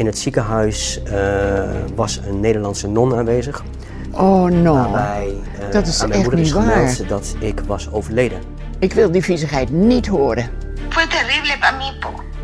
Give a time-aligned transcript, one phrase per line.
[0.00, 1.00] In het ziekenhuis
[1.94, 3.64] was een Nederlandse non aanwezig.
[4.10, 5.34] Oh no, waarbij,
[5.70, 8.40] dat is aan mijn echt moeder is gemeld dat ik was overleden.
[8.78, 10.50] Ik wil die viezigheid niet horen.
[10.88, 11.92] Fue terrible para.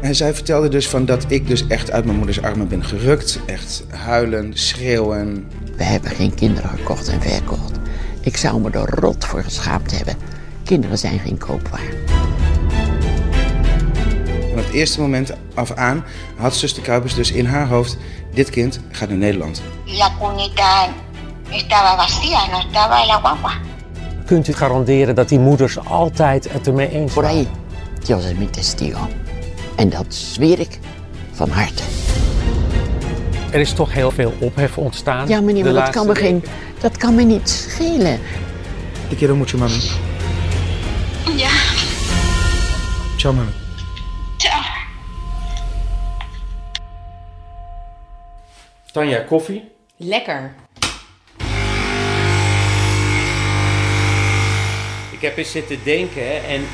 [0.00, 3.40] En zij vertelde dus van dat ik dus echt uit mijn moeders armen ben gerukt.
[3.46, 5.48] Echt huilen, schreeuwen.
[5.76, 7.78] We hebben geen kinderen gekocht en verkocht.
[8.20, 10.14] Ik zou me er rot voor geschaamd hebben.
[10.64, 11.88] Kinderen zijn geen koopwaar.
[14.76, 16.04] Van het eerste moment af aan
[16.36, 17.96] had zuster Kuipers dus in haar hoofd...
[18.34, 19.62] dit kind gaat naar Nederland.
[19.84, 20.88] La cunita
[21.50, 23.52] estaba vacía, no estaba la guagua.
[24.26, 27.46] Kunt u garanderen dat die moeders altijd het ermee eens Por waren?
[28.06, 29.08] ahí, es mi testigo.
[29.76, 30.78] En dat zweer ik
[31.32, 31.82] van harte.
[33.50, 35.28] Er is toch heel veel ophef ontstaan.
[35.28, 36.44] Ja, meneer, maar dat kan, me geen,
[36.80, 38.20] dat kan me niet schelen.
[39.08, 39.80] Te quiero mucho, mami.
[41.36, 41.50] Ya,
[43.16, 43.64] Ciao, mami.
[48.96, 49.64] Tanja, koffie?
[49.96, 50.54] Lekker.
[55.12, 56.64] Ik heb eens zitten denken en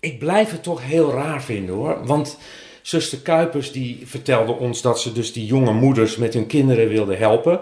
[0.00, 2.06] ik blijf het toch heel raar vinden hoor.
[2.06, 2.38] Want
[2.82, 7.16] zuster Kuipers die vertelde ons dat ze dus die jonge moeders met hun kinderen wilde
[7.16, 7.60] helpen.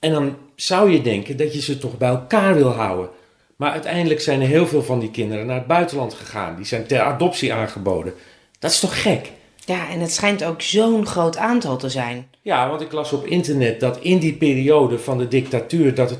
[0.00, 3.08] En dan zou je denken dat je ze toch bij elkaar wil houden.
[3.56, 6.56] Maar uiteindelijk zijn er heel veel van die kinderen naar het buitenland gegaan.
[6.56, 8.14] Die zijn ter adoptie aangeboden.
[8.58, 9.32] Dat is toch gek?
[9.66, 12.30] Ja, en het schijnt ook zo'n groot aantal te zijn.
[12.42, 16.18] Ja, want ik las op internet dat in die periode van de dictatuur dat er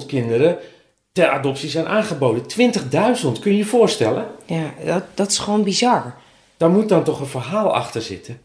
[0.00, 0.58] 20.000 kinderen
[1.12, 2.42] ter adoptie zijn aangeboden.
[2.42, 4.26] 20.000, kun je je voorstellen?
[4.46, 6.14] Ja, dat, dat is gewoon bizar.
[6.56, 8.40] Daar moet dan toch een verhaal achter zitten.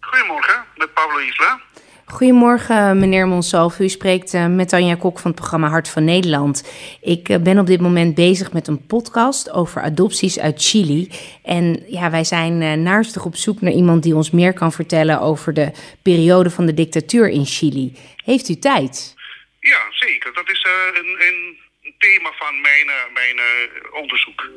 [0.00, 1.60] Goedemorgen, met Pablo Isla.
[2.12, 3.82] Goedemorgen, meneer Monsalve.
[3.82, 6.72] U spreekt eh, met Tanja Kok van het programma Hart van Nederland.
[7.00, 11.08] Ik eh, ben op dit moment bezig met een podcast over adopties uit Chili.
[11.42, 15.20] En ja, wij zijn eh, naarstig op zoek naar iemand die ons meer kan vertellen
[15.20, 17.96] over de periode van de dictatuur in Chili.
[18.24, 19.14] Heeft u tijd?
[19.62, 20.32] Ja, zeker.
[20.34, 24.50] Dat is eh, een, een thema van mijn, eh, mijn eh, onderzoek.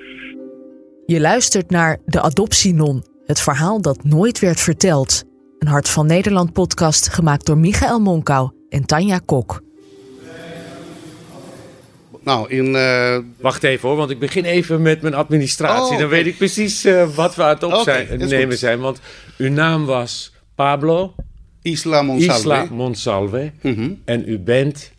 [1.06, 5.24] Je luistert naar De Adoptienon, het verhaal dat nooit werd verteld.
[5.66, 9.64] Een Hart van Nederland podcast gemaakt door Michael Monkau en Tanja Kok.
[12.24, 12.76] Nou, in...
[12.76, 15.94] eh, Wacht even hoor, want ik begin even met mijn administratie.
[15.94, 18.80] Oh, Dan weet ik precies eh, wat we aan het opnemen zijn.
[18.80, 19.00] Want
[19.38, 21.16] uw naam was Pablo
[21.62, 22.40] Isla Monsalve.
[22.40, 23.52] Isla Monsalve.
[23.62, 23.92] Mhm.
[24.06, 24.92] En u bent...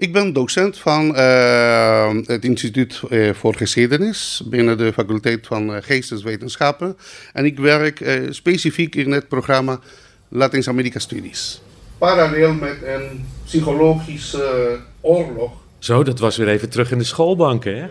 [0.00, 5.82] Ik ben docent van eh, het Instituut eh, voor Geschiedenis binnen de faculteit van eh,
[5.82, 6.96] Geesteswetenschappen.
[7.32, 9.80] En ik werk eh, specifiek in het programma
[10.28, 11.60] Latijns-Amerika Studies.
[11.98, 15.52] Parallel met een psychologische oorlog.
[15.78, 17.86] Zo, dat was weer even terug in de schoolbanken, hè?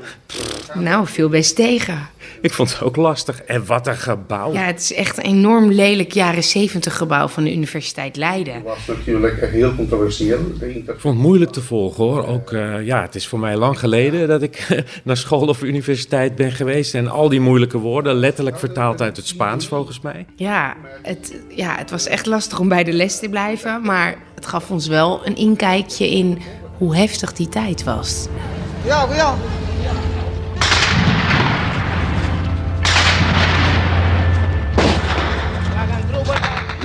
[0.80, 2.10] Nou, veel best tegen.
[2.42, 3.42] Ik vond het ook lastig.
[3.42, 4.54] En wat een gebouw.
[4.54, 8.64] Ja, het is echt een enorm lelijk jaren 70 gebouw van de Universiteit Leiden.
[8.64, 10.40] was natuurlijk heel controversieel.
[10.60, 12.28] Ik vond het moeilijk te volgen hoor.
[12.28, 16.36] Ook, eh, ja, het is voor mij lang geleden dat ik naar school of universiteit
[16.36, 16.94] ben geweest.
[16.94, 20.26] En al die moeilijke woorden, letterlijk vertaald uit het Spaans volgens mij.
[20.36, 23.82] Ja het, ja, het was echt lastig om bij de les te blijven.
[23.82, 26.42] Maar het gaf ons wel een inkijkje in
[26.78, 28.28] hoe heftig die tijd was.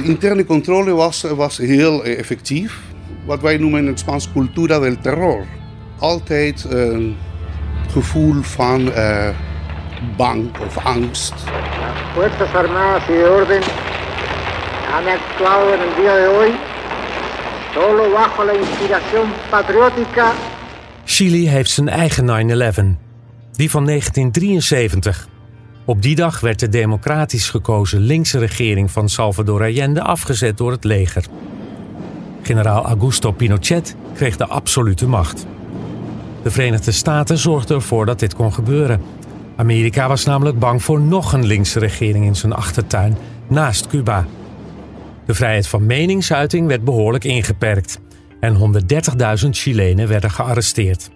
[0.02, 2.78] De interne controle was, was heel eh, effectief.
[3.26, 5.46] Wat wij noemen in het Spaans cultura del terror.
[5.98, 7.16] Altijd een
[7.90, 9.28] gevoel van eh,
[10.16, 11.34] bang of angst.
[12.14, 13.62] Fuerzas Armadas y de Orden
[14.92, 16.50] han actuado en el día de hoy
[17.74, 20.32] solo bajo la inspiración patriótica
[21.04, 22.30] Chili heeft zijn eigen 9-11.
[23.52, 25.31] Die van 1973.
[25.84, 30.84] Op die dag werd de democratisch gekozen linkse regering van Salvador Allende afgezet door het
[30.84, 31.24] leger.
[32.42, 35.46] Generaal Augusto Pinochet kreeg de absolute macht.
[36.42, 39.00] De Verenigde Staten zorgden ervoor dat dit kon gebeuren.
[39.56, 43.16] Amerika was namelijk bang voor nog een linkse regering in zijn achtertuin,
[43.48, 44.26] naast Cuba.
[45.26, 48.00] De vrijheid van meningsuiting werd behoorlijk ingeperkt
[48.40, 48.80] en
[49.44, 51.10] 130.000 Chilenen werden gearresteerd.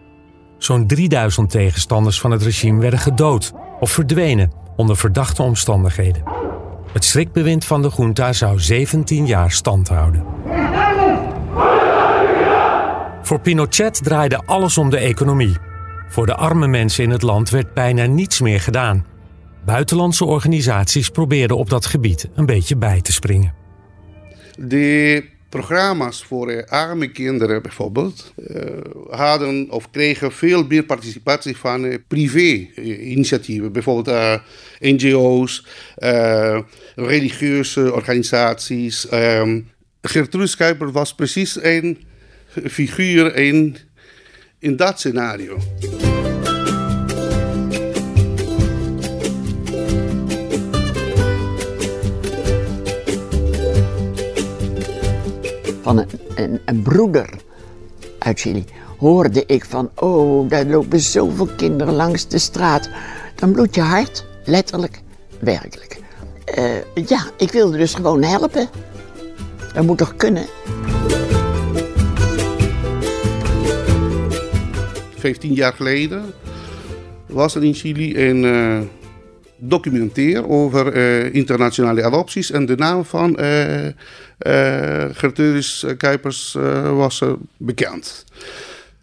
[0.59, 6.23] Zo'n 3000 tegenstanders van het regime werden gedood of verdwenen onder verdachte omstandigheden.
[6.93, 10.25] Het schrikbewind van de junta zou 17 jaar stand houden.
[13.23, 15.57] Voor Pinochet draaide alles om de economie.
[16.09, 19.07] Voor de arme mensen in het land werd bijna niets meer gedaan.
[19.65, 23.55] Buitenlandse organisaties probeerden op dat gebied een beetje bij te springen.
[24.59, 25.25] De
[25.57, 28.61] programma's voor eh, arme kinderen bijvoorbeeld eh,
[29.11, 33.73] hadden of kregen veel meer participatie van eh, privé-initiatieven.
[33.73, 34.41] Bijvoorbeeld
[34.79, 35.67] NGO's,
[36.95, 39.09] religieuze organisaties.
[39.09, 39.61] Ehm
[40.01, 41.99] Gertrude Kuiper was precies een
[42.65, 43.77] figuur in,
[44.59, 45.59] in dat scenario.
[55.87, 57.29] Van een, een, broeder
[58.19, 58.65] uit Chili
[58.99, 62.91] hoorde ik van, oh, daar lopen zoveel kinderen langs de straat.
[63.35, 65.01] Dan bloedt je hart, letterlijk,
[65.41, 65.99] werkelijk.
[66.45, 68.69] Eh, ja, ik wilde dus gewoon helpen.
[69.75, 70.47] Dat moet toch kunnen?
[75.17, 76.25] 15 jaar geleden
[77.27, 78.81] was er in Chili een eh,
[79.57, 82.51] documentaire over eh, internationale adopties.
[82.51, 83.39] En de naam van
[84.39, 88.25] eh eh, Gertrudis Kuipers eh, was eh, bekend.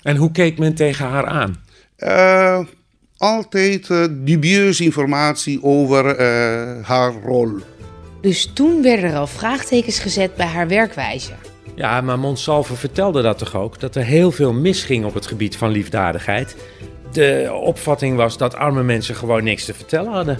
[0.02, 1.64] En hoe keek men tegen haar aan?
[1.96, 2.60] Eh,
[3.18, 7.50] altijd eh, dubieuze informatie over eh, haar rol.
[8.22, 11.32] Dus toen werden er al vraagtekens gezet bij haar werkwijze.
[11.76, 15.58] Ja, maar Monsalve vertelde dat toch ook, dat er heel veel misging op het gebied
[15.58, 16.56] van liefdadigheid.
[17.12, 20.40] De opvatting was dat arme mensen gewoon niks te vertellen hadden.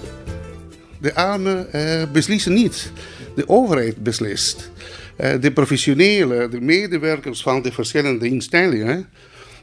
[1.00, 2.92] De armen eh, beslissen niet.
[3.34, 4.70] De overheid beslist.
[5.16, 9.08] Eh, de professionele, de medewerkers van de verschillende instellingen,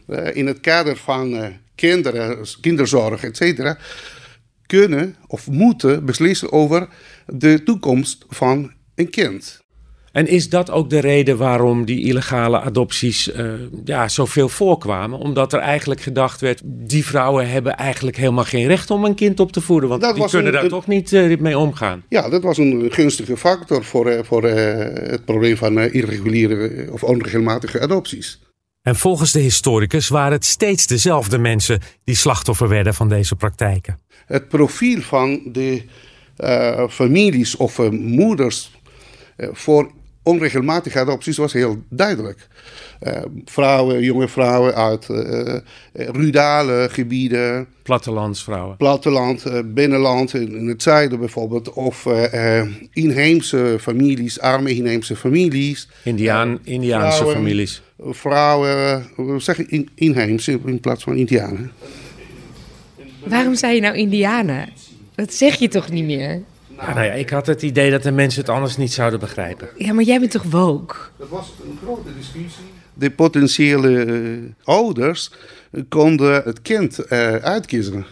[0.08, 3.76] eh, in het kader van eh, kinderen, kinderzorg, etc.,
[4.66, 6.88] kunnen of moeten beslissen over
[7.26, 9.62] de toekomst van een kind.
[10.12, 13.46] En is dat ook de reden waarom die illegale adopties eh,
[13.86, 15.20] ja, zoveel voorkwamen?
[15.20, 19.40] Omdat er eigenlijk gedacht werd, die vrouwen hebben eigenlijk helemaal geen recht om een kind
[19.40, 19.90] op te voeden.
[19.90, 22.04] Want Dat die kunnen een- daar een- toch niet eh, mee omgaan.
[22.10, 26.88] Ja, dat was een gunstige factor voor, eh, voor eh, het probleem van eh, irreguliere
[26.92, 28.40] of onregelmatige adopties.
[28.82, 34.00] En volgens de historicus waren het steeds dezelfde mensen die slachtoffer werden van deze praktijken.
[34.26, 35.84] Het profiel van de
[36.38, 38.72] eh, families of moeders
[39.52, 39.92] voor
[40.24, 42.48] onregelmatige adopties was heel duidelijk.
[43.00, 45.62] Eh, vrouwen, jonge vrouwen uit eh, eh,
[45.94, 48.78] rurale gebieden, Plattelandsvrouwen.
[48.78, 52.08] platteland, eh, binnenland, in, in het zuiden bijvoorbeeld, of
[52.94, 55.88] inheemse families, arme inheemse families.
[56.04, 57.36] Indiaan, Indiaanse vrouwen.
[57.36, 57.82] families.
[58.00, 61.72] Vrouwen, we zeggen in, inheemse in plaats van Indianen.
[63.24, 64.70] Waarom zei je nou Indianen?
[65.16, 66.42] Dat zeg je toch niet meer?
[66.82, 69.70] Ja, nou ja, ik had het idee dat de mensen het anders niet zouden begrijpen.
[69.78, 70.96] Ja, maar jij bent toch woke?
[71.18, 72.64] Dat was een grote discussie.
[72.94, 75.32] De potentiële eh, ouders
[75.90, 78.06] konden het kind eh, uitkiezen.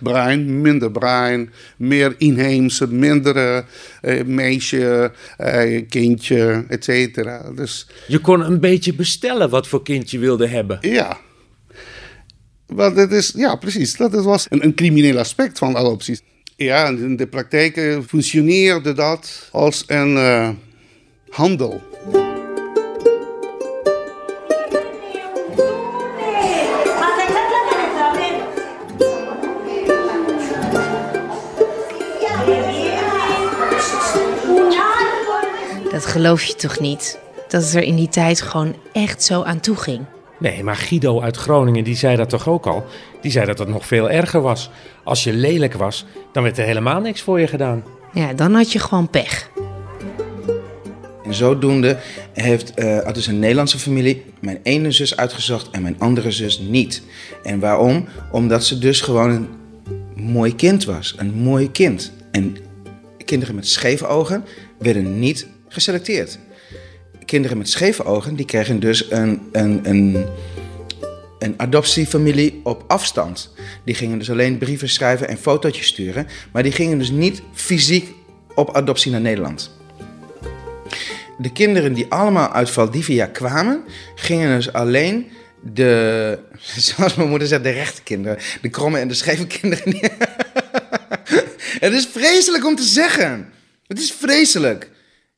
[0.00, 3.64] Bruin, minder bruin, meer inheemse, minder
[4.00, 7.50] eh, meisje, eh, kindje, et cetera.
[7.54, 10.78] Dus Je kon een beetje bestellen wat voor kind je wilde hebben.
[10.80, 11.18] ja.
[12.74, 13.96] Dat is, ja, precies.
[13.96, 16.22] Dat was een, een crimineel aspect van adopties.
[16.58, 20.50] Ja, in de praktijk functioneerde dat als een eh,
[21.28, 21.82] handel.
[35.90, 37.18] Dat geloof je toch niet?
[37.48, 40.04] Dat het er in die tijd gewoon echt zo aan toe ging.
[40.38, 42.84] Nee, maar Guido uit Groningen, die zei dat toch ook al?
[43.20, 44.70] Die zei dat het nog veel erger was.
[45.04, 47.84] Als je lelijk was, dan werd er helemaal niks voor je gedaan.
[48.12, 49.50] Ja, dan had je gewoon pech.
[51.24, 51.98] En zodoende
[52.32, 56.58] heeft eh had dus een Nederlandse familie mijn ene zus uitgezocht en mijn andere zus
[56.58, 57.02] niet.
[57.42, 58.06] En waarom?
[58.30, 59.48] Omdat ze dus gewoon een
[60.14, 61.14] mooi kind was.
[61.16, 62.12] Een mooi kind.
[62.30, 62.56] En
[63.24, 64.44] kinderen met scheve ogen
[64.78, 66.38] werden niet geselecteerd.
[67.26, 70.26] Kinderen met scheve ogen die kregen dus een, een, een,
[71.38, 73.54] een adoptiefamilie op afstand.
[73.84, 76.26] Die gingen dus alleen brieven schrijven en fotootjes sturen.
[76.52, 78.14] Maar die gingen dus niet fysiek
[78.54, 79.74] op adoptie naar Nederland.
[81.38, 85.26] De kinderen die allemaal uit Valdivia kwamen, gingen dus alleen
[85.72, 86.38] de,
[86.76, 88.38] zoals mijn moeder zegt, de rechte kinderen.
[88.60, 89.96] De kromme en de scheve kinderen.
[91.86, 93.52] Het is vreselijk om te zeggen.
[93.86, 94.90] Het is vreselijk.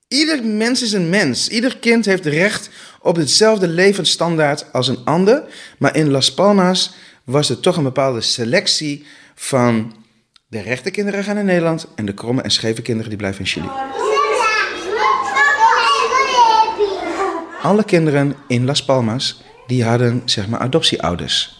[0.08, 1.48] Ieder mens is een mens.
[1.48, 5.42] Ieder kind heeft recht op hetzelfde levensstandaard als een ander.
[5.78, 9.94] Maar in Las Palmas was er toch een bepaalde selectie van
[10.46, 13.46] de rechte kinderen gaan naar Nederland en de kromme en scheve kinderen die blijven in
[13.46, 13.68] Chili.
[17.62, 21.57] Alle kinderen in Las Palmas die hadden zeg maar adoptieouders.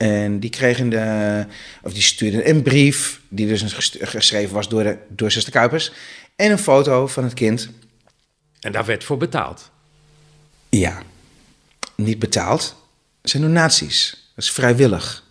[0.00, 1.46] En die kregen de,
[1.82, 3.62] of die stuurden een brief, die dus
[4.00, 5.92] geschreven was door, de, door zuster Kuipers.
[6.36, 7.70] En een foto van het kind.
[8.60, 9.70] En daar werd voor betaald.
[10.68, 11.02] Ja,
[11.96, 12.76] niet betaald.
[13.22, 14.30] Zijn donaties.
[14.34, 15.24] Dat is vrijwillig.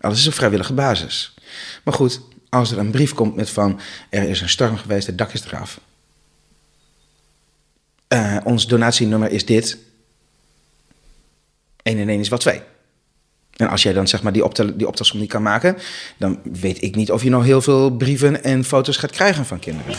[0.00, 1.34] Alles is op vrijwillige basis.
[1.82, 3.80] Maar goed, als er een brief komt met van...
[4.10, 5.80] er is een storm geweest, het dak is eraf.
[8.08, 9.78] Uh, ons donatienummer is dit.
[11.82, 12.62] 1 en 1 is wel 2.
[13.56, 15.76] En als jij dan zeg maar die, optel die optelsom niet kan maken...
[16.16, 19.58] dan weet ik niet of je nog heel veel brieven en foto's gaat krijgen van
[19.58, 19.94] kinderen.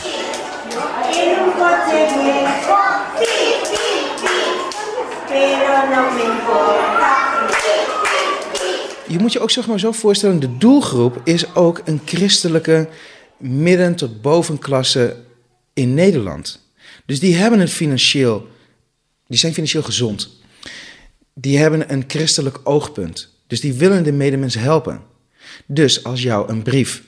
[9.08, 12.88] Je moet je ook zeg maar zo voorstellen, de doelgroep is ook een christelijke
[13.36, 15.16] midden- tot bovenklasse
[15.72, 16.60] in Nederland.
[17.06, 18.46] Dus die hebben het financieel,
[19.26, 20.30] die zijn financieel gezond.
[21.34, 23.35] Die hebben een christelijk oogpunt.
[23.46, 25.00] Dus die willen de medemens helpen.
[25.66, 27.02] Dus als jou een brief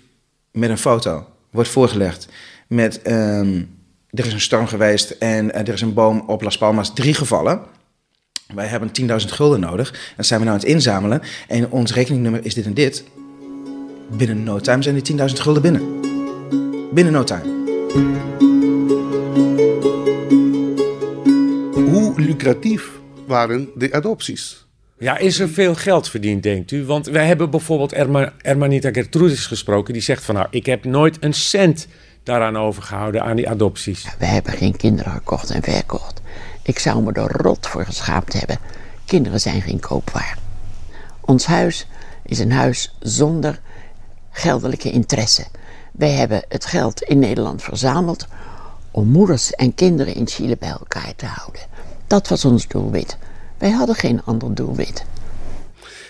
[0.52, 2.28] met een foto wordt voorgelegd
[2.68, 3.62] met ehm,
[4.10, 7.60] er is een storm geweest en er is een boom op Las Palmas drie gevallen.
[8.54, 10.12] Wij hebben 10.000 gulden nodig.
[10.16, 11.22] Dat zijn we nou aan het inzamelen.
[11.48, 13.04] En ons rekeningnummer is dit en dit.
[14.10, 16.00] Binnen no time zijn die 10.000 gulden binnen.
[16.92, 17.56] Binnen no time.
[21.72, 22.90] Hoe lucratief
[23.26, 24.67] waren de adopties?
[25.00, 26.84] Ja, is er veel geld verdiend, denkt u?
[26.84, 29.92] Want wij hebben bijvoorbeeld Erma, Ermanita Gertrudis gesproken.
[29.92, 31.86] Die zegt van nou, ik heb nooit een cent
[32.22, 34.06] daaraan overgehouden, aan die adopties.
[34.18, 36.20] We hebben geen kinderen gekocht en verkocht.
[36.62, 38.58] Ik zou me er rot voor geschaamd hebben.
[39.04, 40.38] Kinderen zijn geen koopwaar.
[41.20, 41.86] Ons huis
[42.24, 43.60] is een huis zonder
[44.30, 45.46] geldelijke interesse.
[45.92, 48.26] Wij hebben het geld in Nederland verzameld
[48.90, 51.62] om moeders en kinderen in Chile bij elkaar te houden.
[52.06, 53.18] Dat was ons doelwit.
[53.58, 55.04] Wij hadden geen ander doelwit.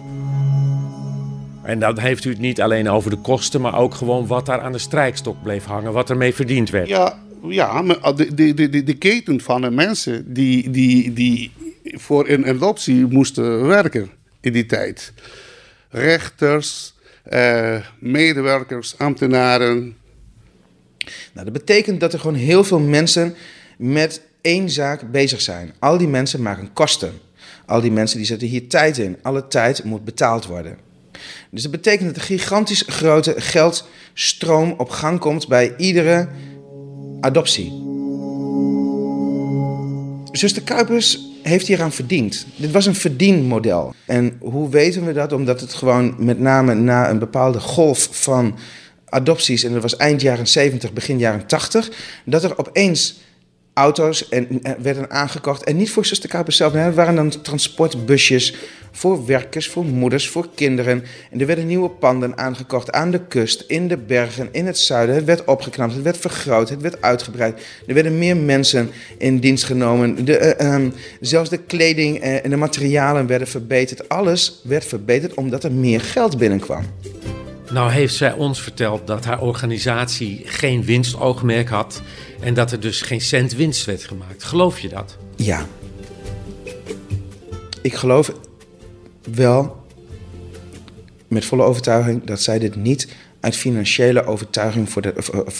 [1.68, 4.60] En dan heeft u het niet alleen over de kosten, maar ook gewoon wat daar
[4.60, 6.88] aan de strijkstok bleef hangen, wat ermee verdiend werd.
[6.88, 11.52] Ja, ja maar de, de, de, de keten van de mensen die, die, die
[11.84, 14.10] voor een adoptie moesten werken
[14.40, 15.12] in die tijd.
[15.88, 19.96] Rechters, eh, medewerkers, ambtenaren.
[21.32, 23.34] Nou, dat betekent dat er gewoon heel veel mensen
[23.78, 25.74] met één zaak bezig zijn.
[25.78, 27.12] Al die mensen maken kosten.
[27.66, 29.16] Al die mensen die zetten hier tijd in.
[29.22, 30.87] Alle tijd moet betaald worden.
[31.50, 36.28] Dus dat betekent dat er gigantisch grote geldstroom op gang komt bij iedere
[37.20, 37.86] adoptie.
[40.32, 42.46] Zuster Kuipers heeft hieraan verdiend.
[42.56, 43.94] Dit was een verdienmodel.
[44.04, 45.32] En hoe weten we dat?
[45.32, 48.58] Omdat het gewoon met name na een bepaalde golf van
[49.04, 51.90] adopties, en dat was eind jaren 70, begin jaren 80,
[52.24, 53.20] dat er opeens
[53.78, 55.64] auto's en, werden aangekocht.
[55.64, 58.54] En niet voor Zuster Kuipers zelf, het waren dan transportbusjes
[58.92, 61.04] voor werkers, voor moeders, voor kinderen.
[61.30, 65.14] En er werden nieuwe panden aangekocht aan de kust, in de bergen, in het zuiden.
[65.14, 67.62] Het werd opgeknapt, het werd vergroot, het werd uitgebreid.
[67.86, 70.24] Er werden meer mensen in dienst genomen.
[70.24, 74.08] De, uh, um, zelfs de kleding uh, en de materialen werden verbeterd.
[74.08, 76.84] Alles werd verbeterd omdat er meer geld binnenkwam.
[77.70, 82.02] Nou heeft zij ons verteld dat haar organisatie geen winstoogmerk had
[82.40, 84.44] en dat er dus geen cent winst werd gemaakt.
[84.44, 85.16] Geloof je dat?
[85.36, 85.66] Ja.
[87.82, 88.32] Ik geloof
[89.34, 89.86] wel
[91.28, 93.08] met volle overtuiging dat zij dit niet
[93.40, 95.14] uit financiële overtuiging voor de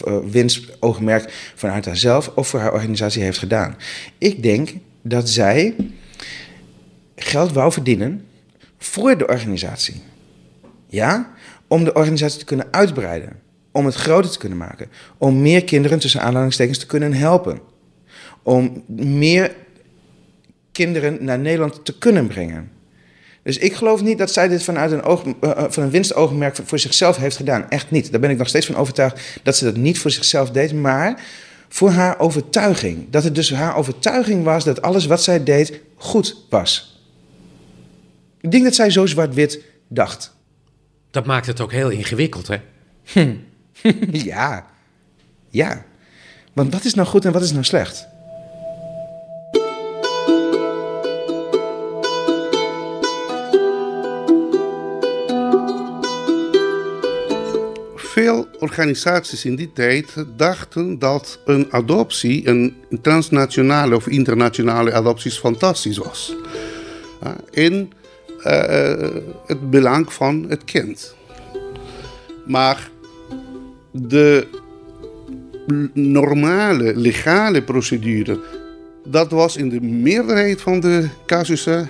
[0.06, 3.76] uh, winstoogmerk vanuit haarzelf of voor haar organisatie heeft gedaan.
[4.18, 5.74] Ik denk dat zij
[7.16, 8.26] geld wou verdienen
[8.78, 10.02] voor de organisatie.
[10.86, 11.32] Ja?
[11.68, 13.40] Om de organisatie te kunnen uitbreiden.
[13.72, 14.88] Om het groter te kunnen maken.
[15.18, 17.60] Om meer kinderen tussen aanhalingstekens te kunnen helpen.
[18.42, 19.54] Om meer
[20.72, 22.70] kinderen naar Nederland te kunnen brengen.
[23.42, 26.78] Dus ik geloof niet dat zij dit vanuit een, oog, uh, van een winstoogmerk voor
[26.78, 27.70] zichzelf heeft gedaan.
[27.70, 28.10] Echt niet.
[28.10, 31.22] Daar ben ik nog steeds van overtuigd dat ze dat niet voor zichzelf deed, maar
[31.68, 33.06] voor haar overtuiging.
[33.10, 37.02] Dat het dus haar overtuiging was dat alles wat zij deed goed was.
[38.40, 40.36] Ik denk dat zij zo zwart-wit dacht.
[41.10, 42.56] Dat maakt het ook heel ingewikkeld, hè?
[43.04, 43.34] Hm.
[44.30, 44.66] ja,
[45.48, 45.84] ja.
[46.52, 48.08] Want wat is nou goed en wat is nou slecht?
[57.96, 65.98] Veel organisaties in die tijd dachten dat een adoptie, een transnationale of internationale adopties, fantastisch
[65.98, 66.34] was.
[67.50, 67.97] In uh,
[69.46, 71.16] het belang van het kind.
[72.46, 72.90] Maar
[73.92, 74.46] de
[75.94, 78.40] normale, legale procedure,
[79.04, 81.88] dat was in de meerderheid van de casussen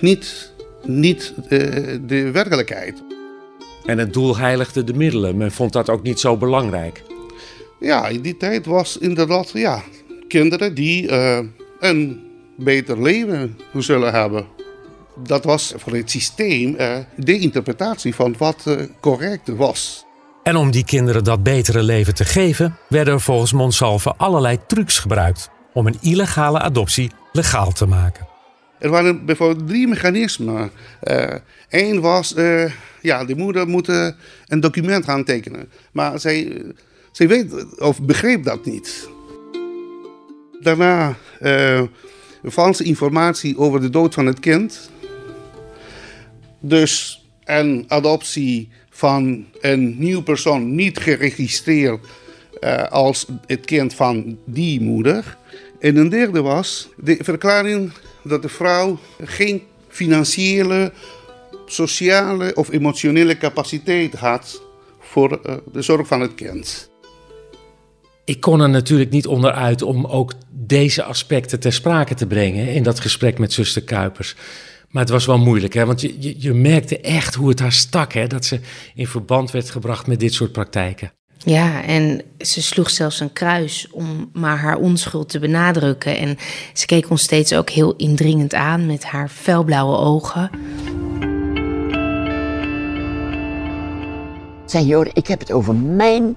[0.00, 0.52] niet,
[0.86, 1.48] niet uh,
[2.06, 3.02] de werkelijkheid.
[3.84, 5.36] En het doel heiligde de middelen.
[5.36, 7.02] Men vond dat ook niet zo belangrijk.
[7.80, 9.82] Ja, in die tijd was inderdaad ja,
[10.28, 11.38] kinderen die uh,
[11.80, 12.20] een
[12.56, 14.46] beter leven zullen hebben.
[15.16, 20.04] Dat was voor het systeem uh, de interpretatie van wat correct was.
[20.42, 24.98] En om die kinderen dat betere leven te geven, werden er volgens Monsalve allerlei trucs
[24.98, 28.26] gebruikt om een illegale adoptie legaal te maken.
[28.78, 30.70] Er waren bijvoorbeeld drie mechanismen.
[31.68, 34.08] Eén uh, was, uh, ja, de moeder moet uh,
[34.46, 35.68] een document gaan tekenen.
[35.92, 36.62] Maar zij,
[37.12, 39.08] zij weet of begreep dat niet.
[40.60, 41.16] Daarna
[42.42, 44.90] valse informatie over de dood van het kind.
[46.66, 52.06] Dus een adoptie van een nieuw persoon niet geregistreerd
[52.90, 55.36] als het kind van die moeder.
[55.80, 57.92] En een derde was de verklaring
[58.22, 60.92] dat de vrouw geen financiële,
[61.66, 64.62] sociale of emotionele capaciteit had
[65.00, 66.90] voor uh, de zorg van het kind.
[68.24, 72.82] Ik kon er natuurlijk niet onderuit om ook deze aspecten ter sprake te brengen in
[72.82, 74.36] dat gesprek met zuster Kuipers.
[74.94, 75.86] Maar het was wel moeilijk, hè?
[75.86, 78.26] want je, je, je merkte echt hoe het haar stak, hè?
[78.26, 78.60] dat ze
[78.94, 81.12] in verband werd gebracht met dit soort praktijken.
[81.38, 86.18] Ja, en ze sloeg zelfs een kruis om maar haar onschuld te benadrukken.
[86.18, 86.36] En
[86.72, 90.50] ze keek ons steeds ook heel indringend aan met haar felblauwe ogen.
[94.66, 96.36] Senor, ik heb het over mijn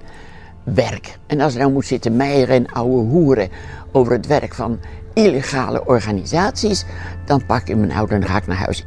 [0.64, 1.18] werk.
[1.28, 3.50] En als er nou moet zitten meieren en ouwe hoeren
[3.92, 4.80] over het werk van
[5.18, 6.86] illegale organisaties,
[7.26, 8.86] dan pak ik mijn auto en ga ik naar huis.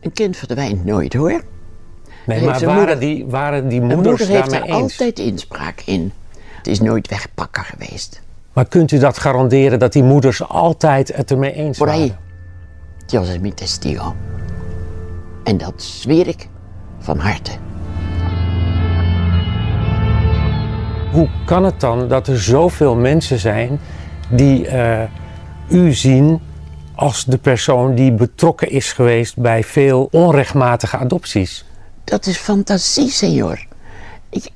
[0.00, 1.42] Een kind verdwijnt nooit hoor.
[2.26, 4.70] Nee, maar waren, moeder, die, waren die moeders moeder heeft er eens?
[4.72, 6.12] altijd inspraak in.
[6.56, 8.22] Het is nooit wegpakken geweest.
[8.52, 12.16] Maar kunt u dat garanderen dat die moeders altijd het ermee eens Por waren?
[13.06, 14.14] Dios es mi testigo.
[15.44, 16.48] En dat zweer ik
[16.98, 17.50] van harte.
[21.12, 23.78] Hoe kan het dan dat er zoveel mensen zijn
[24.28, 25.02] die uh,
[25.68, 26.40] u zien
[26.94, 31.64] als de persoon die betrokken is geweest bij veel onrechtmatige adopties?
[32.04, 33.66] Dat is fantasie, senor.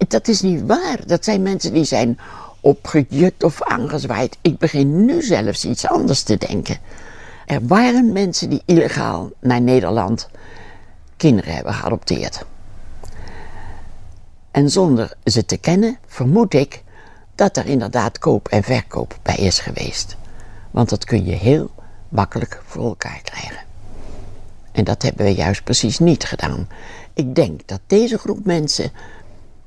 [0.08, 0.98] Dat is niet waar.
[1.06, 2.18] Dat zijn mensen die zijn
[2.60, 4.38] opgejut of aangezwaaid.
[4.40, 6.76] Ik begin nu zelfs iets anders te denken.
[7.46, 10.28] Er waren mensen die illegaal naar Nederland
[11.16, 12.44] kinderen hebben geadopteerd.
[14.50, 16.82] En zonder ze te kennen, vermoed ik
[17.34, 20.16] dat er inderdaad koop en verkoop bij is geweest.
[20.70, 21.70] Want dat kun je heel
[22.08, 23.58] makkelijk voor elkaar krijgen.
[24.72, 26.68] En dat hebben we juist precies niet gedaan.
[27.14, 28.90] Ik denk dat deze groep mensen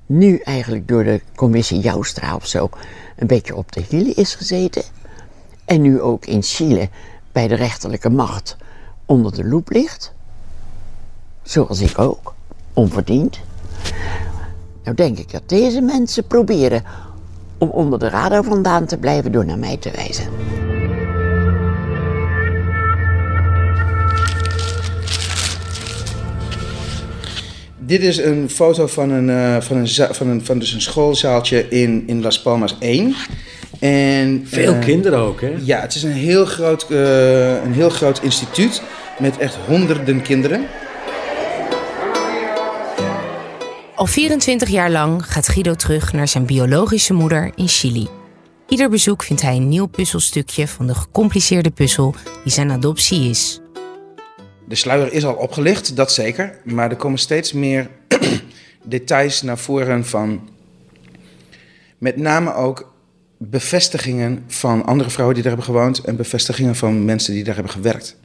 [0.06, 2.70] nu eigenlijk door de commissie Joustra of zo
[3.16, 4.84] een beetje op de hielen is gezeten.
[5.66, 6.90] En nu ook in Chile
[7.32, 8.58] bij de rechterlijke macht
[9.06, 10.14] onder de loep ligt.
[11.42, 12.34] Zoals ik ook,
[12.74, 13.40] onverdiend.
[14.84, 16.84] Nou denk ik dat deze mensen proberen
[17.58, 20.28] om onder de radar vandaan te blijven door naar mij te wijzen.
[27.86, 31.70] Dit is een foto van een, uh, van een, van een, van dus een schoolzaaltje
[31.70, 33.16] in, in Las Palmas 1.
[33.80, 35.54] En, Veel uh, kinderen ook, hè?
[35.64, 38.82] Ja, het is een heel, groot, uh, een heel groot instituut
[39.20, 40.66] met echt honderden kinderen.
[43.96, 48.08] Al 24 jaar lang gaat Guido terug naar zijn biologische moeder in Chili.
[48.68, 53.63] Ieder bezoek vindt hij een nieuw puzzelstukje van de gecompliceerde puzzel die zijn adoptie is.
[54.74, 56.58] De sluier is al opgelicht, dat zeker.
[56.64, 57.90] Maar er komen steeds meer
[58.84, 60.50] details naar voren van.
[61.98, 62.94] Met name ook
[63.38, 66.00] bevestigingen van andere vrouwen die daar hebben gewoond.
[66.00, 68.18] En bevestigingen van mensen die daar hebben gewerkt.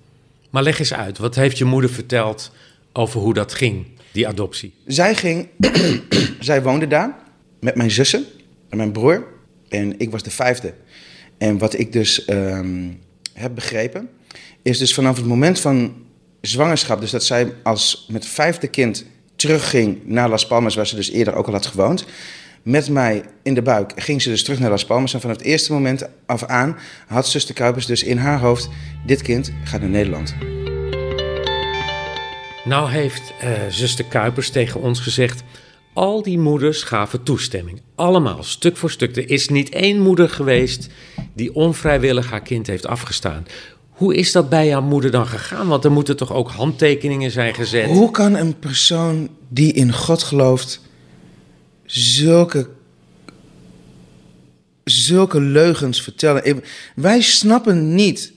[0.51, 2.53] Maar leg eens uit, wat heeft je moeder verteld
[2.93, 4.75] over hoe dat ging, die adoptie?
[4.87, 5.49] Zij ging,
[6.41, 7.19] zij woonde daar
[7.61, 8.25] met mijn zussen
[8.69, 9.27] en mijn broer.
[9.69, 10.75] En ik was de vijfde.
[11.39, 13.01] En wat ik dus um,
[13.33, 14.09] heb begrepen,
[14.63, 16.07] is dus vanaf het moment van
[16.41, 19.05] zwangerschap, dus dat zij als met vijfde kind
[19.37, 22.05] terugging naar Las Palmas, waar ze dus eerder ook al had gewoond.
[22.63, 25.15] Met mij in de buik ging ze dus terug naar Las Palmas.
[25.15, 28.69] En vanaf het eerste moment af aan had zuster Kuipers dus in haar hoofd:
[29.07, 30.35] dit kind gaat naar Nederland.
[32.65, 35.43] Nou heeft uh, zuster Kuipers tegen ons gezegd:
[35.93, 37.81] al die moeders gaven toestemming.
[37.95, 39.17] Allemaal, stuk voor stuk.
[39.17, 40.89] Er is niet één moeder geweest
[41.35, 43.47] die onvrijwillig haar kind heeft afgestaan.
[43.99, 45.69] Hoe is dat bij jouw moeder dan gegaan?
[45.69, 47.87] Want er moeten toch ook handtekeningen zijn gezet?
[47.87, 50.81] Hoe kan een persoon die in God gelooft
[51.85, 52.69] zulke
[54.91, 56.63] zulke leugens vertellen.
[56.95, 58.33] Wij snappen niet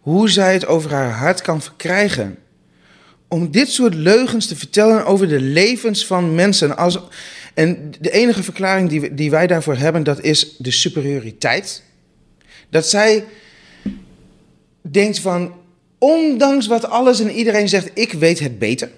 [0.00, 2.38] hoe zij het over haar hart kan verkrijgen.
[3.28, 6.76] Om dit soort leugens te vertellen over de levens van mensen.
[6.76, 6.98] Als,
[7.54, 11.82] en de enige verklaring die, die wij daarvoor hebben, dat is de superioriteit.
[12.70, 13.24] Dat zij
[14.82, 15.52] denkt van,
[15.98, 18.90] ondanks wat alles en iedereen zegt, ik weet het beter.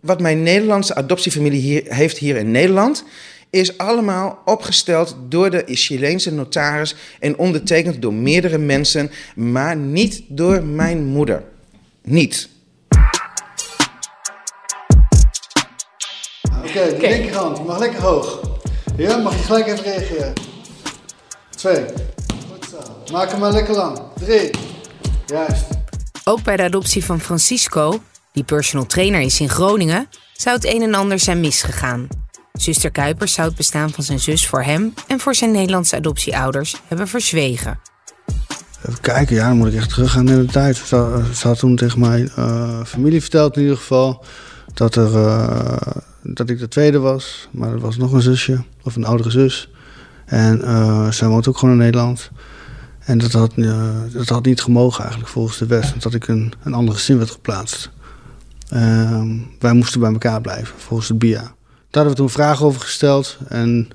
[0.00, 3.04] Wat mijn Nederlandse adoptiefamilie hier, heeft hier in Nederland,
[3.50, 10.64] is allemaal opgesteld door de Chileense notaris en ondertekend door meerdere mensen, maar niet door
[10.64, 11.44] mijn moeder.
[12.02, 12.48] Niet.
[16.56, 18.40] Oké, okay, de linkerhand, je mag lekker hoog.
[18.96, 20.32] Ja, mag je gelijk even reageren.
[21.50, 21.84] Twee.
[22.50, 23.12] Goed zo.
[23.12, 23.98] Maak hem maar lekker lang.
[24.18, 24.50] Drie.
[25.26, 25.64] Juist.
[26.24, 30.82] Ook bij de adoptie van Francisco, die personal trainer is in Groningen, zou het een
[30.82, 32.08] en ander zijn misgegaan.
[32.52, 36.76] Zuster Kuipers zou het bestaan van zijn zus voor hem en voor zijn Nederlandse adoptieouders
[36.86, 37.78] hebben verzwegen.
[38.88, 40.76] Even kijken, ja, dan moet ik echt teruggaan in de tijd.
[40.76, 44.24] Ze, had toen tegen mijn uh, familie verteld in ieder geval
[44.74, 45.76] dat, er, uh,
[46.22, 47.48] dat ik de tweede was.
[47.50, 49.70] Maar er was nog een zusje, of een oudere zus.
[50.26, 52.30] En uh, zij woont ook gewoon in Nederland.
[53.06, 53.52] En dat had,
[54.12, 55.94] dat had niet gemogen eigenlijk volgens de wet.
[55.98, 57.90] Dat ik een, een andere gezin werd geplaatst.
[58.68, 61.40] Ehm, wij moesten bij elkaar blijven volgens het BIA.
[61.40, 63.38] Daar hebben we toen vragen over gesteld.
[63.48, 63.88] En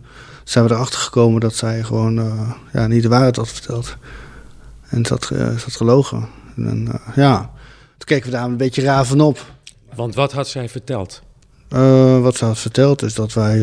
[0.43, 3.97] zijn we erachter gekomen dat zij gewoon uh, ja, niet de waarheid had verteld.
[4.88, 6.28] En dat uh, had gelogen.
[6.56, 7.39] En uh, ja,
[7.97, 9.45] toen keken we daar een beetje raar van op.
[9.95, 11.21] Want wat had zij verteld?
[12.21, 13.62] wat ze had verteld is dat wij...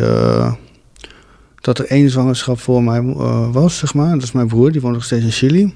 [1.68, 3.02] dat er één zwangerschap voor mij
[3.52, 4.12] was, zeg maar.
[4.12, 5.74] Dat is mijn broer, die woont nog steeds in Chili.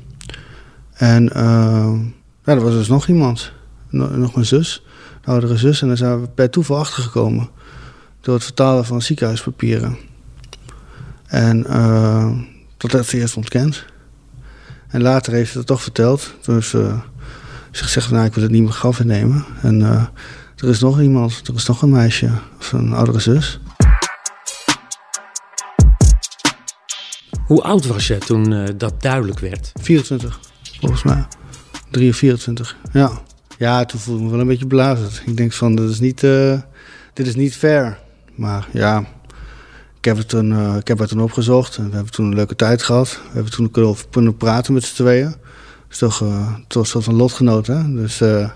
[0.92, 1.30] En
[2.44, 3.52] ja, er was dus nog iemand.
[3.90, 4.84] Nog mijn zus,
[5.22, 5.82] een oudere zus.
[5.82, 7.48] En daar zijn we per toeval achtergekomen
[8.20, 9.96] door het vertalen van ziekenhuispapieren.
[11.26, 12.30] En uh,
[12.76, 13.84] dat werd ze eerst ontkend.
[14.88, 16.34] En later heeft ze het toch verteld.
[16.40, 16.94] Toen ze,
[17.70, 19.44] ze gezegd, nou, ik wil het niet meer graf innemen.
[19.62, 20.04] En uh,
[20.56, 23.60] er is nog iemand, er is nog een meisje, of een oudere zus.
[27.46, 29.72] Hoe oud was je toen uh, dat duidelijk werd?
[29.80, 30.40] 24,
[30.80, 31.26] volgens mij.
[31.90, 33.10] 3 of 24, ja.
[33.58, 35.22] Ja, toen voelde ik me wel een beetje belazerd.
[35.26, 36.20] Ik denk van, dit is niet,
[37.12, 37.98] dit is niet fair.
[38.34, 39.04] Maar ja,
[40.02, 41.76] ik heb, het toen, uh, ik heb het toen opgezocht.
[41.76, 43.10] En we hebben toen een leuke tijd gehad.
[43.10, 43.70] We hebben toen
[44.10, 45.30] kunnen, praten met z'n tweeën.
[45.30, 45.36] Dat
[45.90, 47.94] is toch, uh, toch een soort van lotgenoot, hè?
[47.94, 48.48] Dus uh,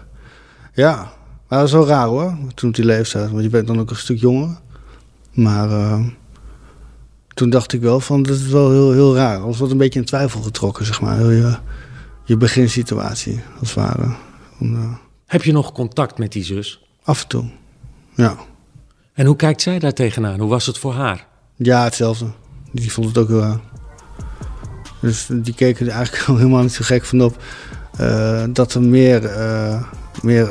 [0.73, 1.13] ja,
[1.49, 3.31] maar dat is wel raar hoor, toen die leeftijd.
[3.31, 4.59] Want je bent dan ook een stuk jonger.
[5.33, 5.69] Maar
[7.37, 9.39] toen dacht ik wel van, dat is wel heel, heel raar.
[9.39, 11.17] Alles wordt een beetje in twijfel getrokken, zeg maar.
[11.17, 11.57] Heel je,
[12.25, 14.15] je beginsituatie, als het ware.
[15.27, 16.87] Heb je nog contact met die zus?
[17.03, 17.45] Af en toe,
[18.15, 18.37] ja.
[19.13, 20.41] En hoe kijkt zij daar tegenaan?
[20.41, 21.27] Hoe was het voor haar?
[21.57, 22.27] Ja, hetzelfde.
[22.73, 23.61] Die vond het ook wel raar.
[25.01, 27.43] Dus die keken er eigenlijk helemaal niet zo gek van op.
[28.01, 29.83] Uh, dat er meer, uh,
[30.23, 30.49] meer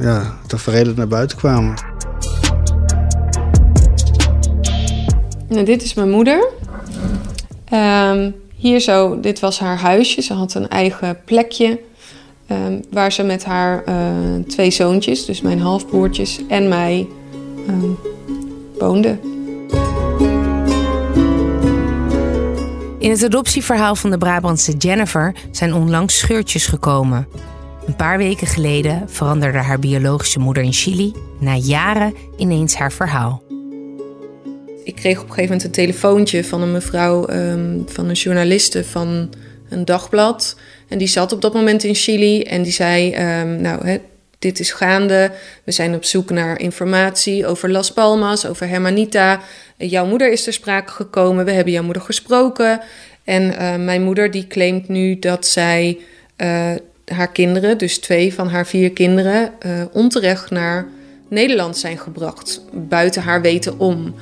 [0.00, 1.91] ja, tafereelen naar buiten kwamen.
[5.52, 6.48] Nou, dit is mijn moeder.
[7.72, 10.22] Um, hier zo, dit was haar huisje.
[10.22, 11.80] Ze had een eigen plekje
[12.50, 13.84] um, waar ze met haar
[14.46, 17.06] twee zoontjes, dus mijn halfbroertjes en mij
[17.68, 17.98] um,
[18.78, 19.18] woonde.
[22.98, 27.28] In het adoptieverhaal van de Brabantse Jennifer zijn onlangs scheurtjes gekomen.
[27.86, 33.42] Een paar weken geleden veranderde haar biologische moeder in Chili na jaren ineens haar verhaal.
[34.84, 38.84] Ik kreeg op een gegeven moment een telefoontje van een mevrouw, um, van een journaliste
[38.84, 39.30] van
[39.68, 40.56] een dagblad.
[40.88, 43.98] En die zat op dat moment in Chili en die zei: um, Nou,
[44.38, 45.30] dit is gaande.
[45.64, 49.40] We zijn op zoek naar informatie over Las Palmas, over Hermanita.
[49.76, 51.44] Jouw moeder is ter sprake gekomen.
[51.44, 52.80] We hebben jouw moeder gesproken.
[53.24, 55.98] En uh, mijn moeder die claimt nu dat zij
[56.36, 56.70] uh,
[57.06, 60.86] haar kinderen, dus twee van haar vier kinderen, uh, onterecht naar
[61.28, 62.62] Nederland zijn gebracht.
[62.72, 64.14] Buiten haar weten om.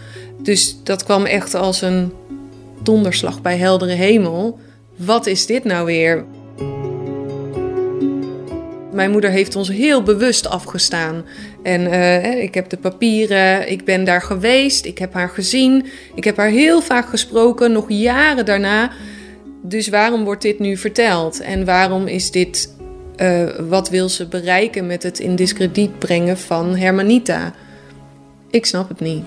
[0.42, 2.12] Dus dat kwam echt als een
[2.82, 4.58] donderslag bij heldere hemel.
[4.96, 6.24] Wat is dit nou weer?
[8.92, 11.24] Mijn moeder heeft ons heel bewust afgestaan.
[11.62, 15.86] En uh, ik heb de papieren, ik ben daar geweest, ik heb haar gezien.
[16.14, 18.90] Ik heb haar heel vaak gesproken, nog jaren daarna.
[19.62, 21.40] Dus waarom wordt dit nu verteld?
[21.40, 22.74] En waarom is dit,
[23.16, 27.54] uh, wat wil ze bereiken met het in discrediet brengen van Hermanita?
[28.50, 29.24] Ik snap het niet.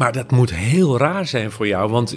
[0.00, 2.14] Maar dat moet heel raar zijn voor jou, want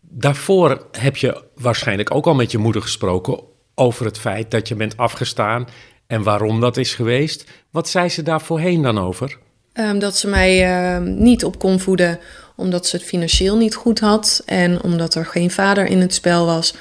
[0.00, 3.40] daarvoor heb je waarschijnlijk ook al met je moeder gesproken
[3.74, 5.68] over het feit dat je bent afgestaan
[6.06, 7.44] en waarom dat is geweest.
[7.70, 9.38] Wat zei ze daar voorheen dan over?
[9.72, 12.18] Ehm, dat ze mij ehm, niet op kon voeden
[12.56, 16.46] omdat ze het financieel niet goed had en omdat er geen vader in het spel
[16.46, 16.74] was.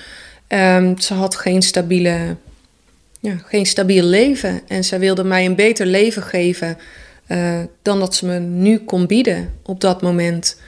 [0.47, 2.35] Ehm, ze had geen stabiele,
[3.19, 6.77] ja, geen stabiel leven en zij wilde mij een beter leven geven
[7.27, 10.61] uh, dan dat ze me nu kon bieden op dat moment.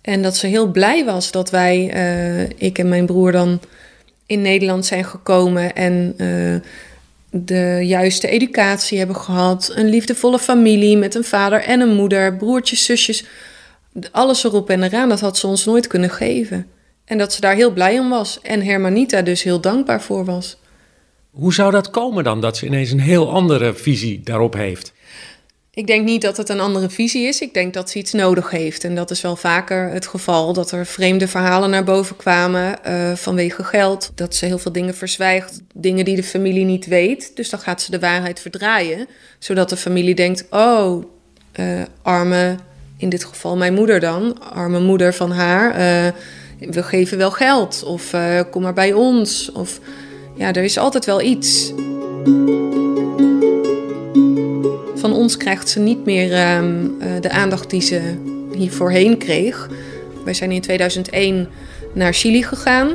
[0.00, 3.60] En dat ze heel blij was dat wij, uh, ik en mijn broer, dan
[4.26, 6.54] in Nederland zijn gekomen en uh,
[7.30, 9.72] de juiste educatie hebben gehad.
[9.74, 13.24] Een liefdevolle familie met een vader en een moeder, broertjes, zusjes.
[14.10, 16.66] Alles erop en eraan, dat had ze ons nooit kunnen geven.
[17.04, 18.38] En dat ze daar heel blij om was.
[18.42, 20.58] En Hermanita dus heel dankbaar voor was.
[21.30, 24.92] Hoe zou dat komen dan, dat ze ineens een heel andere visie daarop heeft?
[25.74, 27.40] Ik denk niet dat het een andere visie is.
[27.40, 28.84] Ik denk dat ze iets nodig heeft.
[28.84, 33.12] En dat is wel vaker het geval dat er vreemde verhalen naar boven kwamen uh,
[33.14, 34.12] vanwege geld.
[34.14, 37.36] Dat ze heel veel dingen verzwijgt, dingen die de familie niet weet.
[37.36, 39.06] Dus dan gaat ze de waarheid verdraaien,
[39.38, 41.04] zodat de familie denkt: oh,
[41.60, 42.56] uh, arme,
[42.96, 45.70] in dit geval mijn moeder dan, arme moeder van haar.
[45.70, 46.12] Uh,
[46.70, 48.14] we geven wel geld of
[48.50, 49.52] kom maar bij ons.
[49.52, 49.80] Of
[50.36, 51.72] ja, er is altijd wel iets.
[55.00, 58.00] Van ons krijgt ze niet meer uh, de aandacht die ze
[58.56, 59.68] hier voorheen kreeg.
[60.24, 61.48] Wij zijn in 2001
[61.94, 62.88] naar Chili gegaan.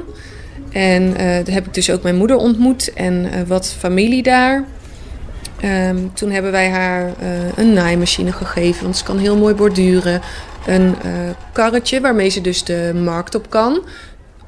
[0.72, 4.64] En uh, daar heb ik dus ook mijn moeder ontmoet en uh, wat familie daar.
[5.64, 7.14] Um, toen hebben wij haar
[7.56, 10.22] een naaimachine gegeven, want ze kan heel mooi borduren.
[10.66, 10.96] Een
[11.54, 13.84] karretje waarmee ze dus de markt op kan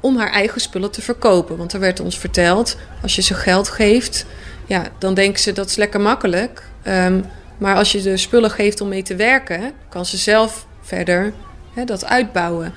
[0.00, 1.56] om haar eigen spullen te verkopen.
[1.56, 4.26] Want er werd ons verteld, als je ze geld geeft,
[4.66, 6.62] ja, dan denken ze dat is lekker makkelijk.
[6.84, 7.24] Um,
[7.58, 11.32] maar als je de spullen geeft om mee te werken, kan ze zelf verder
[11.74, 12.74] hè, dat uitbouwen.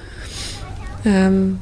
[1.06, 1.60] Um,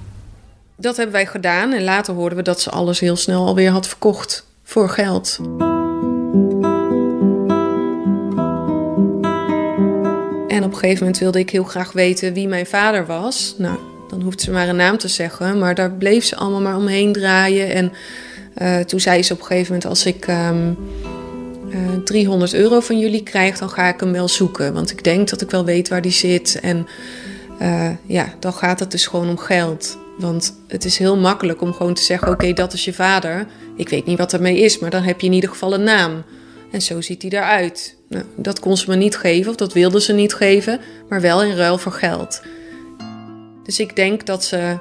[0.75, 3.88] dat hebben wij gedaan en later hoorden we dat ze alles heel snel alweer had
[3.88, 5.39] verkocht voor geld.
[10.47, 13.55] En op een gegeven moment wilde ik heel graag weten wie mijn vader was.
[13.58, 13.77] Nou,
[14.10, 17.13] dan hoeft ze maar een naam te zeggen, maar daar bleef ze allemaal maar omheen
[17.13, 17.73] draaien.
[17.73, 17.93] En
[18.58, 20.27] uh, toen zei ze op een gegeven moment: Als ik.
[20.27, 20.77] Um,
[21.69, 24.73] uh, eh, 300 euro van jullie krijg, dan ga ik hem wel zoeken.
[24.73, 26.60] Want ik denk dat ik wel weet waar die zit.
[26.60, 26.88] En
[27.62, 29.97] uh, ja, dan gaat het dus gewoon om geld.
[30.17, 33.47] Want het is heel makkelijk om gewoon te zeggen: Oké, dat is je vader.
[33.75, 36.23] Ik weet niet wat ermee is, maar dan heb je in ieder geval een naam.
[36.71, 37.95] En zo ziet hij eruit.
[38.10, 40.79] Nou, dat kon ze me niet geven, of dat wilde ze niet geven,
[41.10, 42.41] maar wel in ruil voor geld.
[43.63, 44.77] Dus ik denk dat ze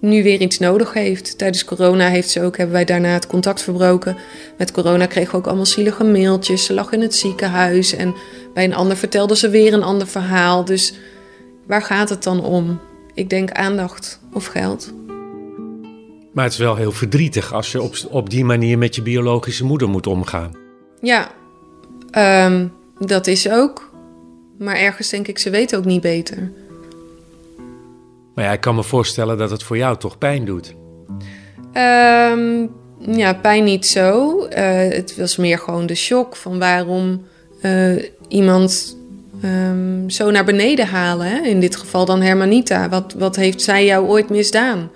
[0.00, 1.38] nu weer iets nodig heeft.
[1.38, 4.16] Tijdens corona heeft ze ook, hebben wij daarna het contact verbroken.
[4.58, 6.64] Met corona kreeg we ook allemaal zielige mailtjes.
[6.64, 8.14] Ze lag in het ziekenhuis en
[8.54, 10.64] bij een ander vertelde ze weer een ander verhaal.
[10.64, 10.94] Dus
[11.66, 12.80] waar gaat het dan om?
[13.14, 14.92] Ik denk aandacht of geld.
[16.32, 19.64] Maar het is wel heel verdrietig als je op, op die manier met je biologische
[19.64, 20.56] moeder moet omgaan.
[21.00, 21.30] Ja,
[22.46, 23.90] um, dat is ook.
[24.58, 26.52] Maar ergens denk ik, ze weet ook niet beter.
[28.40, 30.74] Maar ja, ik kan me voorstellen dat het voor jou toch pijn doet.
[31.74, 34.38] Um, ja, pijn niet zo.
[34.38, 34.48] Uh,
[34.88, 37.26] het was meer gewoon de shock van waarom
[37.62, 38.96] uh, iemand
[39.44, 41.26] um, zo naar beneden halen.
[41.26, 41.38] Hè?
[41.38, 42.88] In dit geval dan Hermanita.
[42.88, 44.90] Wat, wat heeft zij jou ooit misdaan?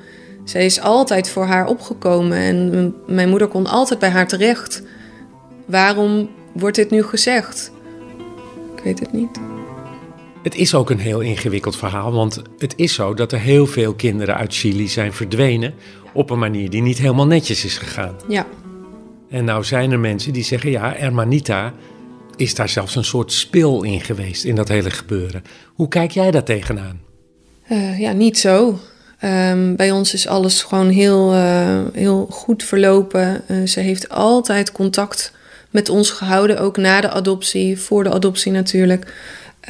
[0.45, 4.83] Zij is altijd voor haar opgekomen en mijn moeder kon altijd bij haar terecht.
[5.67, 7.73] Waarom wordt dit nu gezegd?
[8.77, 9.54] Ik weet het niet.
[10.45, 13.95] Het is ook een heel ingewikkeld verhaal, want het is zo dat er heel veel
[13.95, 15.75] kinderen uit Chili zijn verdwenen
[16.13, 18.17] op een manier die niet helemaal netjes is gegaan.
[18.29, 18.47] Ja.
[19.31, 21.73] En nou zijn er mensen die zeggen, ja, Hermanita
[22.37, 25.43] is daar zelfs een soort spil in geweest in dat hele gebeuren.
[25.75, 27.01] Hoe kijk jij daar tegenaan?
[27.71, 28.79] Uh, ja, niet zo.
[29.25, 33.43] Um, bij ons is alles gewoon heel, uh, heel goed verlopen.
[33.49, 35.33] Uh, ze heeft altijd contact
[35.71, 39.13] met ons gehouden, ook na de adoptie, voor de adoptie natuurlijk.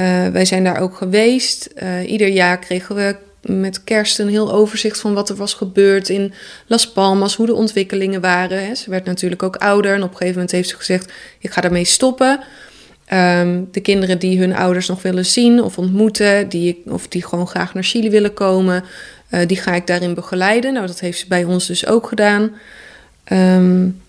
[0.01, 1.71] Uh, wij zijn daar ook geweest.
[1.83, 6.09] Uh, ieder jaar kregen we met kerst een heel overzicht van wat er was gebeurd
[6.09, 6.33] in
[6.67, 8.67] Las Palmas, hoe de ontwikkelingen waren.
[8.67, 8.75] Hè.
[8.75, 11.61] Ze werd natuurlijk ook ouder en op een gegeven moment heeft ze gezegd: Ik ga
[11.61, 12.41] daarmee stoppen.
[13.13, 17.47] Um, de kinderen die hun ouders nog willen zien of ontmoeten, die, of die gewoon
[17.47, 18.85] graag naar Chili willen komen,
[19.31, 20.73] uh, die ga ik daarin begeleiden.
[20.73, 22.51] Nou, dat heeft ze bij ons dus ook gedaan.
[23.33, 24.03] Um,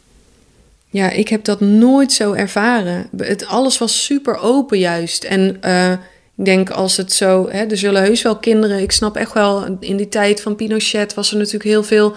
[0.96, 3.10] ja, ik heb dat nooit zo ervaren.
[3.18, 5.24] Het, alles was super open juist.
[5.24, 5.92] En uh,
[6.38, 7.50] ik denk als het zo...
[7.50, 8.82] Hè, er zullen heus wel kinderen...
[8.82, 12.16] Ik snap echt wel, in die tijd van Pinochet was er natuurlijk heel veel...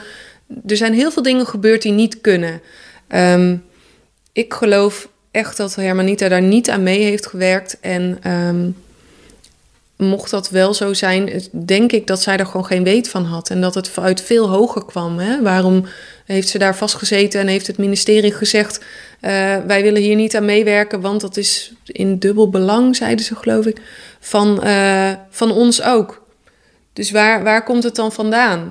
[0.66, 2.60] Er zijn heel veel dingen gebeurd die niet kunnen.
[3.08, 3.64] Um,
[4.32, 7.78] ik geloof echt dat Hermanita daar niet aan mee heeft gewerkt.
[7.80, 8.76] En um,
[9.98, 13.50] mocht dat wel zo zijn, denk ik dat zij er gewoon geen weet van had.
[13.50, 15.18] En dat het uit veel hoger kwam.
[15.18, 15.42] Hè?
[15.42, 15.84] Waarom
[16.24, 18.84] heeft ze daar vastgezeten en heeft het ministerie gezegd...
[19.66, 23.66] wij willen hier niet aan meewerken, want dat is in dubbel belang, zeiden ze geloof
[23.66, 23.80] ik,
[24.20, 24.62] van,
[25.30, 26.22] van ons ook.
[26.92, 28.68] Dus waar, waar komt het dan vandaan?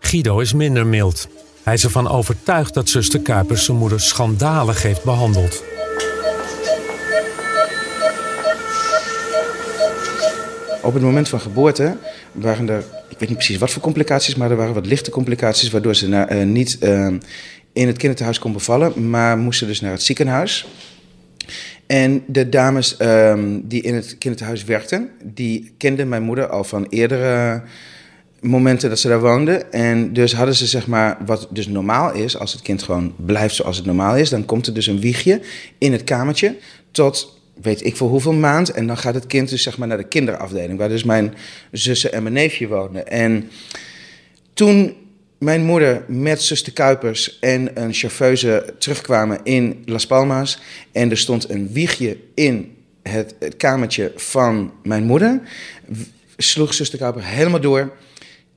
[0.00, 1.28] Guido is minder mild.
[1.62, 5.62] Hij is ervan overtuigd dat zuster Kuipers zijn moeder schandalig heeft behandeld.
[10.82, 11.96] Op het moment van geboorte
[12.32, 15.70] waren er, ik weet niet precies wat voor complicaties, maar er waren wat lichte complicaties,
[15.70, 17.06] waardoor ze uh, niet uh,
[17.72, 20.66] in het kinderthuis kon bevallen, maar moesten dus naar het ziekenhuis.
[21.86, 26.86] En de dames um, die in het kinderthuis werkten, die kenden mijn moeder al van
[26.88, 27.62] eerdere
[28.40, 29.52] momenten dat ze daar woonde.
[29.54, 33.54] En dus hadden ze zeg maar, wat dus normaal is, als het kind gewoon blijft
[33.54, 35.40] zoals het normaal is, dan komt er dus een wiegje
[35.78, 36.56] in het kamertje
[36.90, 38.70] tot weet ik voor hoeveel maand.
[38.70, 41.34] En dan gaat het kind dus zeg maar naar de kinderafdeling, waar dus mijn
[41.70, 43.08] zussen en mijn neefje woonden.
[43.08, 43.50] En
[44.54, 44.96] toen
[45.38, 50.60] mijn moeder met zuster Kuipers en een chauffeuse terugkwamen in Las Palmas
[50.92, 55.40] en er stond een wiegje in het, het kamertje van mijn moeder,
[56.36, 57.92] sloeg zuster Kuipers helemaal door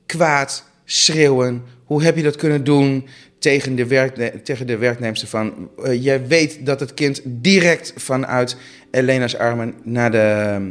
[0.06, 1.62] kwaad, schreeuwen.
[1.84, 3.08] Hoe heb je dat kunnen doen
[3.46, 5.68] tegen de, werk, tegen de werknemster van...
[5.78, 8.56] Uh, jij weet dat het kind direct vanuit
[8.90, 10.62] Elena's armen naar de ehm,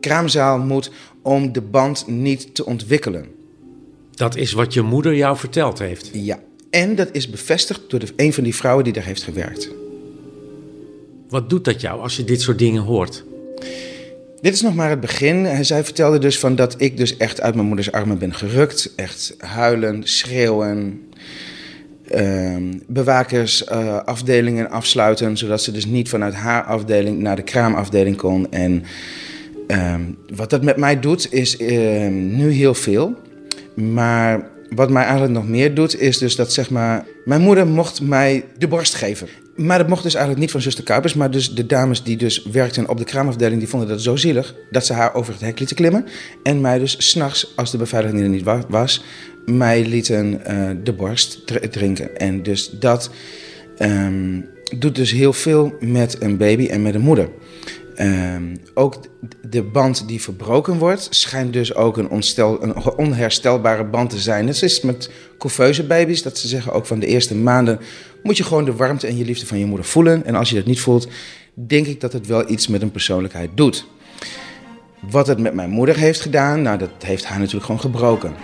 [0.00, 0.90] kraamzaal moet...
[1.22, 3.26] om de band niet te ontwikkelen.
[4.10, 6.10] Dat is wat je moeder jou verteld heeft?
[6.12, 6.38] Ja,
[6.70, 9.70] en dat is bevestigd door de, een van die vrouwen die daar heeft gewerkt.
[11.28, 13.24] Wat doet dat jou als je dit soort dingen hoort?
[14.40, 15.64] Dit is nog maar het begin.
[15.64, 18.92] Zij vertelde dus van dat ik dus echt uit mijn moeders armen ben gerukt.
[18.96, 21.08] Echt huilen, schreeuwen.
[22.16, 28.52] Uh, bewakersafdelingen uh, afsluiten, zodat ze dus niet vanuit haar afdeling naar de kraamafdeling kon.
[28.52, 28.84] En
[29.68, 29.94] uh,
[30.34, 33.14] wat dat met mij doet, is ehm, nu heel veel.
[33.74, 37.04] Maar wat mij eigenlijk nog meer doet, is dus dat zeg maar...
[37.24, 39.28] Mijn moeder mocht mij de borst geven.
[39.56, 42.44] Maar dat mocht dus eigenlijk niet van zuster Kuipers, maar dus de dames die dus
[42.52, 45.58] werkten op de kraamafdeling, die vonden dat zo zielig dat ze haar over het hek
[45.58, 46.06] lieten klimmen.
[46.42, 49.04] En mij dus s'nachts, als de beveiliging er niet was,
[49.46, 52.16] mij lieten uh, de borst drinken.
[52.16, 53.10] En dus dat
[53.78, 54.48] um,
[54.78, 57.28] doet dus heel veel met een baby en met een moeder.
[58.00, 58.96] Um, ook
[59.50, 64.46] de band die verbroken wordt, schijnt dus ook een, onstel, een onherstelbare band te zijn.
[64.46, 67.80] Het is met couveuse baby's, dat ze zeggen ook van de eerste maanden
[68.22, 70.24] moet je gewoon de warmte en je liefde van je moeder voelen.
[70.24, 71.08] En als je dat niet voelt,
[71.54, 73.86] denk ik dat het wel iets met een persoonlijkheid doet.
[75.10, 78.34] Wat het met mijn moeder heeft gedaan, nou dat heeft haar natuurlijk gewoon gebroken.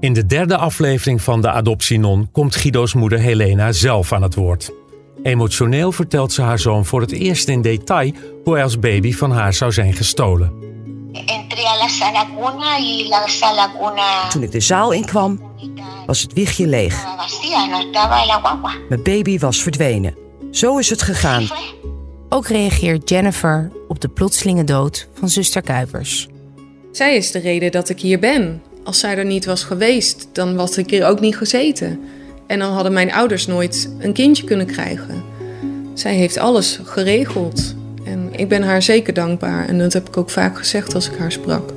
[0.00, 4.70] In de derde aflevering van de Adoptienon komt Guido's moeder Helena zelf aan het woord.
[5.22, 8.12] Emotioneel vertelt ze haar zoon voor het eerst in detail
[8.44, 10.52] hoe hij als baby van haar zou zijn gestolen.
[14.30, 15.40] Toen ik de zaal inkwam,
[16.06, 17.04] was het wiegje leeg.
[18.88, 20.16] Mijn baby was verdwenen.
[20.50, 21.46] Zo is het gegaan.
[22.28, 26.28] Ook reageert Jennifer op de plotselinge dood van zuster Kuipers.
[26.96, 28.62] Zij is de reden dat ik hier ben.
[28.84, 32.00] Als zij er niet was geweest, dan was ik hier ook niet gezeten.
[32.46, 35.22] En dan hadden mijn ouders nooit een kindje kunnen krijgen.
[35.94, 37.74] Zij heeft alles geregeld.
[38.04, 39.68] En ik ben haar zeker dankbaar.
[39.68, 41.72] En dat heb ik ook vaak gezegd als ik haar sprak.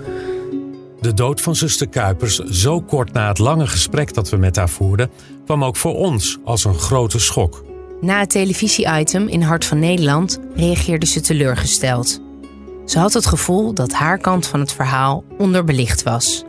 [1.01, 4.69] De dood van zuster Kuipers, zo kort na het lange gesprek dat we met haar
[4.69, 5.09] voerden,
[5.45, 7.63] kwam ook voor ons als een grote schok.
[8.01, 12.27] Na het televisie-item in Hart van Nederland reageerde ze teleurgesteld.
[12.89, 16.43] Ze had het gevoel dat haar kant van het verhaal onderbelicht was.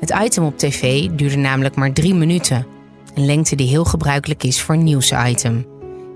[0.00, 2.66] Het item op tv duurde namelijk maar drie minuten,
[3.14, 5.66] een lengte die heel gebruikelijk is voor een nieuwsitem.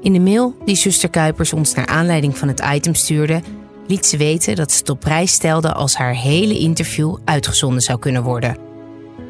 [0.01, 3.43] In de mail die zuster Kuipers ons naar aanleiding van het item stuurde,
[3.87, 7.99] liet ze weten dat ze het op prijs stelde als haar hele interview uitgezonden zou
[7.99, 8.57] kunnen worden.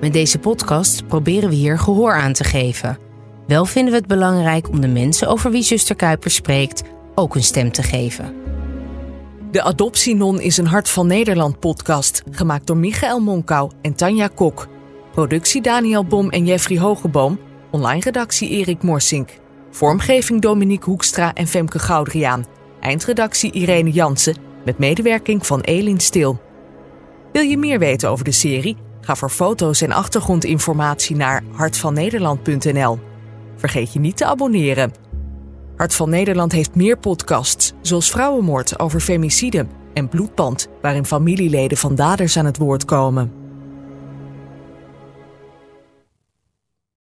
[0.00, 2.98] Met deze podcast proberen we hier gehoor aan te geven.
[3.46, 6.82] Wel vinden we het belangrijk om de mensen over wie zuster Kuipers spreekt
[7.14, 8.41] ook een stem te geven.
[9.52, 14.68] De Adoptienon is een Hart van Nederland podcast, gemaakt door Michael Monkau en Tanja Kok.
[15.12, 17.38] Productie Daniel Bom en Jeffrey Hogeboom.
[17.70, 19.30] Online redactie Erik Morsink.
[19.70, 22.46] Vormgeving Dominique Hoekstra en Femke Goudriaan.
[22.80, 26.40] Eindredactie Irene Jansen met medewerking van Elin Stil.
[27.32, 28.76] Wil je meer weten over de serie?
[29.00, 32.98] Ga voor foto's en achtergrondinformatie naar hartvannederland.nl.
[33.56, 35.11] Vergeet je niet te abonneren.
[35.76, 41.94] Hart van Nederland heeft meer podcasts, zoals Vrouwenmoord over femicide en Bloedband, waarin familieleden van
[41.94, 43.41] daders aan het woord komen.